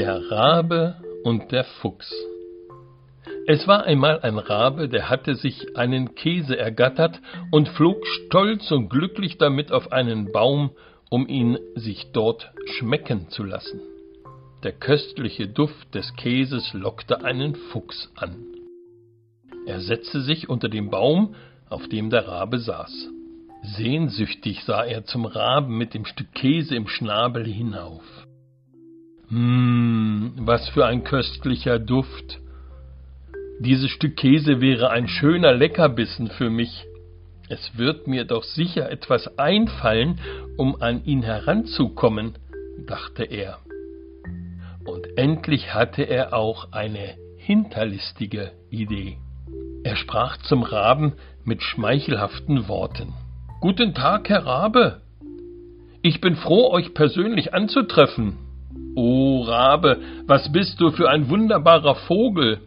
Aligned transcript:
Der 0.00 0.30
Rabe 0.30 0.96
und 1.24 1.52
der 1.52 1.64
Fuchs 1.82 2.10
Es 3.46 3.68
war 3.68 3.84
einmal 3.84 4.20
ein 4.20 4.38
Rabe, 4.38 4.88
der 4.88 5.10
hatte 5.10 5.34
sich 5.34 5.76
einen 5.76 6.14
Käse 6.14 6.56
ergattert 6.56 7.20
und 7.50 7.68
flog 7.68 8.06
stolz 8.06 8.70
und 8.70 8.88
glücklich 8.88 9.36
damit 9.36 9.70
auf 9.72 9.92
einen 9.92 10.32
Baum, 10.32 10.70
um 11.10 11.28
ihn 11.28 11.58
sich 11.74 12.12
dort 12.14 12.50
schmecken 12.64 13.28
zu 13.28 13.44
lassen. 13.44 13.78
Der 14.62 14.72
köstliche 14.72 15.48
Duft 15.48 15.94
des 15.94 16.16
Käses 16.16 16.72
lockte 16.72 17.22
einen 17.22 17.54
Fuchs 17.54 18.10
an. 18.16 18.36
Er 19.66 19.80
setzte 19.80 20.22
sich 20.22 20.48
unter 20.48 20.70
den 20.70 20.88
Baum, 20.88 21.34
auf 21.68 21.86
dem 21.90 22.08
der 22.08 22.26
Rabe 22.26 22.58
saß. 22.58 23.10
Sehnsüchtig 23.76 24.64
sah 24.64 24.82
er 24.82 25.04
zum 25.04 25.26
Raben 25.26 25.76
mit 25.76 25.92
dem 25.92 26.06
Stück 26.06 26.32
Käse 26.32 26.74
im 26.74 26.88
Schnabel 26.88 27.44
hinauf. 27.44 28.02
Hm, 29.30 30.32
was 30.38 30.68
für 30.70 30.86
ein 30.86 31.04
köstlicher 31.04 31.78
Duft. 31.78 32.40
Dieses 33.60 33.90
Stück 33.90 34.16
Käse 34.16 34.60
wäre 34.60 34.90
ein 34.90 35.06
schöner 35.06 35.52
Leckerbissen 35.52 36.28
für 36.30 36.50
mich. 36.50 36.84
Es 37.48 37.78
wird 37.78 38.08
mir 38.08 38.24
doch 38.24 38.42
sicher 38.42 38.90
etwas 38.90 39.38
einfallen, 39.38 40.18
um 40.56 40.82
an 40.82 41.04
ihn 41.04 41.22
heranzukommen, 41.22 42.38
dachte 42.86 43.22
er. 43.22 43.58
Und 44.84 45.16
endlich 45.16 45.74
hatte 45.74 46.02
er 46.02 46.34
auch 46.34 46.72
eine 46.72 47.14
hinterlistige 47.36 48.50
Idee. 48.68 49.18
Er 49.84 49.94
sprach 49.94 50.38
zum 50.38 50.64
Raben 50.64 51.12
mit 51.44 51.62
schmeichelhaften 51.62 52.66
Worten. 52.66 53.12
Guten 53.60 53.94
Tag, 53.94 54.28
Herr 54.28 54.44
Rabe. 54.44 55.02
Ich 56.02 56.20
bin 56.20 56.34
froh, 56.34 56.70
euch 56.72 56.94
persönlich 56.94 57.54
anzutreffen. 57.54 58.49
O 58.94 59.42
Rabe, 59.42 60.00
was 60.26 60.50
bist 60.52 60.80
du 60.80 60.90
für 60.90 61.08
ein 61.08 61.28
wunderbarer 61.28 61.94
Vogel. 61.94 62.60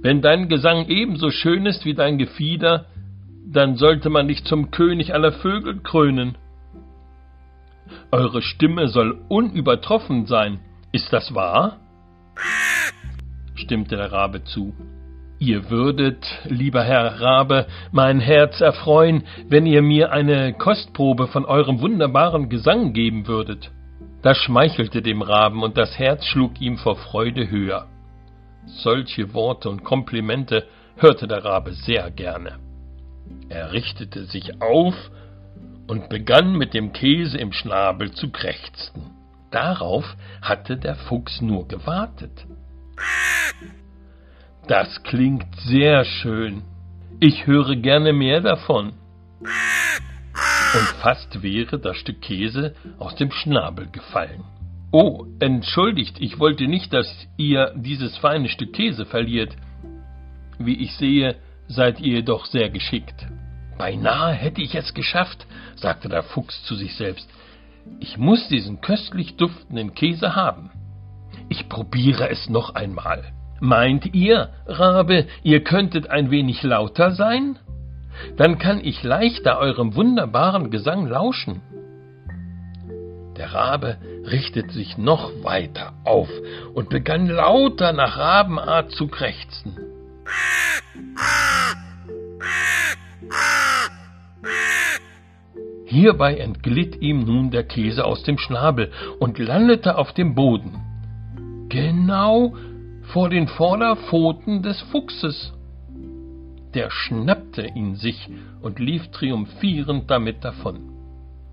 Wenn 0.00 0.22
dein 0.22 0.48
Gesang 0.48 0.86
ebenso 0.88 1.30
schön 1.30 1.66
ist 1.66 1.84
wie 1.84 1.94
dein 1.94 2.18
Gefieder, 2.18 2.86
dann 3.46 3.76
sollte 3.76 4.10
man 4.10 4.28
dich 4.28 4.44
zum 4.44 4.70
König 4.70 5.14
aller 5.14 5.32
Vögel 5.32 5.80
krönen. 5.80 6.36
Eure 8.10 8.42
Stimme 8.42 8.88
soll 8.88 9.18
unübertroffen 9.28 10.26
sein. 10.26 10.60
Ist 10.92 11.12
das 11.12 11.34
wahr? 11.34 11.78
stimmte 13.54 13.96
der 13.96 14.12
Rabe 14.12 14.44
zu. 14.44 14.74
Ihr 15.40 15.70
würdet, 15.70 16.24
lieber 16.48 16.82
Herr 16.82 17.20
Rabe, 17.20 17.66
mein 17.92 18.18
Herz 18.18 18.60
erfreuen, 18.60 19.24
wenn 19.48 19.66
ihr 19.66 19.82
mir 19.82 20.10
eine 20.12 20.52
Kostprobe 20.52 21.28
von 21.28 21.44
eurem 21.44 21.80
wunderbaren 21.80 22.48
Gesang 22.48 22.92
geben 22.92 23.26
würdet. 23.26 23.70
Das 24.22 24.36
schmeichelte 24.38 25.02
dem 25.02 25.22
Raben, 25.22 25.62
und 25.62 25.76
das 25.76 25.98
Herz 25.98 26.24
schlug 26.24 26.60
ihm 26.60 26.76
vor 26.76 26.96
Freude 26.96 27.50
höher. 27.50 27.86
Solche 28.66 29.32
Worte 29.34 29.70
und 29.70 29.84
Komplimente 29.84 30.66
hörte 30.96 31.28
der 31.28 31.44
Rabe 31.44 31.72
sehr 31.72 32.10
gerne. 32.10 32.58
Er 33.48 33.72
richtete 33.72 34.24
sich 34.24 34.60
auf 34.60 34.94
und 35.86 36.08
begann 36.08 36.56
mit 36.56 36.74
dem 36.74 36.92
Käse 36.92 37.38
im 37.38 37.52
Schnabel 37.52 38.12
zu 38.12 38.30
krächzen. 38.30 39.14
Darauf 39.50 40.04
hatte 40.42 40.76
der 40.76 40.96
Fuchs 40.96 41.40
nur 41.40 41.66
gewartet. 41.66 42.46
Das 44.66 45.02
klingt 45.04 45.46
sehr 45.60 46.04
schön. 46.04 46.62
Ich 47.20 47.46
höre 47.46 47.76
gerne 47.76 48.12
mehr 48.12 48.42
davon. 48.42 48.92
Und 50.74 50.86
fast 51.00 51.42
wäre 51.42 51.78
das 51.78 51.96
Stück 51.96 52.20
Käse 52.20 52.74
aus 52.98 53.14
dem 53.14 53.30
Schnabel 53.30 53.88
gefallen. 53.90 54.44
Oh, 54.92 55.24
entschuldigt, 55.40 56.16
ich 56.20 56.38
wollte 56.38 56.66
nicht, 56.66 56.92
dass 56.92 57.06
ihr 57.36 57.72
dieses 57.76 58.16
feine 58.18 58.48
Stück 58.48 58.74
Käse 58.74 59.06
verliert. 59.06 59.56
Wie 60.58 60.76
ich 60.82 60.94
sehe, 60.96 61.36
seid 61.68 62.00
ihr 62.00 62.22
doch 62.22 62.44
sehr 62.46 62.68
geschickt. 62.68 63.26
Beinahe 63.78 64.34
hätte 64.34 64.60
ich 64.60 64.74
es 64.74 64.92
geschafft, 64.92 65.46
sagte 65.76 66.08
der 66.08 66.22
Fuchs 66.22 66.62
zu 66.64 66.74
sich 66.74 66.96
selbst. 66.96 67.28
Ich 68.00 68.18
muss 68.18 68.48
diesen 68.48 68.80
köstlich 68.80 69.36
duftenden 69.36 69.94
Käse 69.94 70.34
haben. 70.36 70.70
Ich 71.48 71.68
probiere 71.68 72.28
es 72.28 72.50
noch 72.50 72.74
einmal. 72.74 73.32
Meint 73.60 74.14
ihr, 74.14 74.50
Rabe, 74.66 75.26
ihr 75.42 75.64
könntet 75.64 76.10
ein 76.10 76.30
wenig 76.30 76.62
lauter 76.62 77.12
sein? 77.12 77.58
Dann 78.36 78.58
kann 78.58 78.80
ich 78.82 79.02
leichter 79.02 79.58
eurem 79.58 79.94
wunderbaren 79.94 80.70
Gesang 80.70 81.06
lauschen. 81.06 81.62
Der 83.36 83.54
Rabe 83.54 83.98
richtete 84.26 84.72
sich 84.72 84.98
noch 84.98 85.30
weiter 85.44 85.92
auf 86.04 86.28
und 86.74 86.90
begann 86.90 87.28
lauter 87.28 87.92
nach 87.92 88.18
Rabenart 88.18 88.90
zu 88.90 89.06
krächzen. 89.06 89.76
Hierbei 95.86 96.36
entglitt 96.36 97.00
ihm 97.00 97.20
nun 97.20 97.50
der 97.50 97.64
Käse 97.64 98.04
aus 98.04 98.22
dem 98.22 98.38
Schnabel 98.38 98.90
und 99.20 99.38
landete 99.38 99.96
auf 99.96 100.12
dem 100.12 100.34
Boden. 100.34 100.82
Genau 101.70 102.54
vor 103.12 103.30
den 103.30 103.48
Vorderpfoten 103.48 104.62
des 104.62 104.80
Fuchses. 104.92 105.54
Der 106.74 106.90
schnappte 106.90 107.66
ihn 107.66 107.96
sich 107.96 108.28
und 108.60 108.78
lief 108.78 109.08
triumphierend 109.10 110.10
damit 110.10 110.44
davon. 110.44 110.92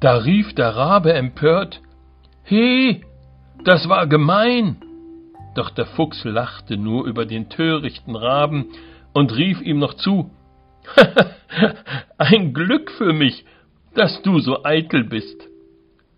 Da 0.00 0.16
rief 0.16 0.54
der 0.54 0.74
Rabe 0.74 1.12
empört 1.12 1.80
He, 2.44 3.02
das 3.64 3.88
war 3.88 4.06
gemein. 4.06 4.76
Doch 5.54 5.70
der 5.70 5.86
Fuchs 5.86 6.24
lachte 6.24 6.76
nur 6.76 7.06
über 7.06 7.26
den 7.26 7.48
törichten 7.50 8.16
Raben 8.16 8.66
und 9.12 9.36
rief 9.36 9.60
ihm 9.60 9.78
noch 9.78 9.94
zu 9.94 10.30
Ein 12.18 12.52
Glück 12.54 12.90
für 12.92 13.12
mich, 13.12 13.44
dass 13.94 14.22
du 14.22 14.40
so 14.40 14.64
eitel 14.64 15.04
bist. 15.04 15.48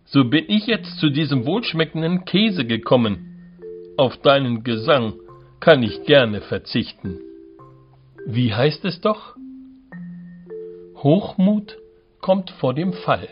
So 0.06 0.24
bin 0.24 0.44
ich 0.48 0.66
jetzt 0.66 0.98
zu 0.98 1.10
diesem 1.10 1.44
wohlschmeckenden 1.44 2.24
Käse 2.24 2.64
gekommen. 2.64 3.60
Auf 3.96 4.16
deinen 4.18 4.62
Gesang 4.62 5.14
kann 5.60 5.82
ich 5.82 6.04
gerne 6.04 6.40
verzichten. 6.40 7.18
Wie 8.26 8.54
heißt 8.54 8.84
es 8.84 9.00
doch? 9.00 9.36
Hochmut 10.96 11.78
kommt 12.20 12.50
vor 12.50 12.72
dem 12.74 12.92
Fall. 12.92 13.28